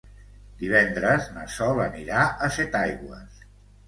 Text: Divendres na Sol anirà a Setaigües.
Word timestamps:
Divendres 0.61 1.27
na 1.35 1.43
Sol 1.55 1.81
anirà 1.83 2.23
a 2.47 2.49
Setaigües. 2.57 3.45